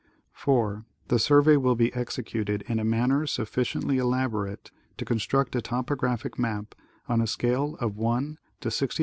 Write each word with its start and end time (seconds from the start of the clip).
4. 0.31 0.83
The 1.09 1.19
survey 1.19 1.57
will 1.57 1.75
be 1.75 1.93
executed 1.93 2.63
in 2.63 2.79
a 2.79 2.83
manner 2.83 3.27
sufficiently 3.27 3.97
elabo 3.99 4.31
orate 4.37 4.71
to 4.97 5.05
construct 5.05 5.55
a 5.55 5.61
topographic 5.61 6.39
map 6.39 6.73
on 7.07 7.21
a 7.21 7.27
scale 7.27 7.75
of 7.79 7.95
1: 7.97 8.39
62,500. 8.61 8.99